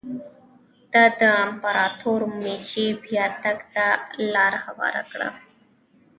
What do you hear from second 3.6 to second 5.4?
ته لار هواره کړه.